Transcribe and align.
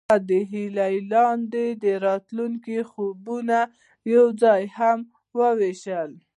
هغوی 0.09 0.19
د 0.29 0.31
هیلې 0.51 0.95
لاندې 1.13 1.65
د 1.83 1.85
راتلونکي 2.07 2.77
خوبونه 2.91 3.57
یوځای 4.13 4.63
هم 4.77 4.99
وویشل. 5.39 6.11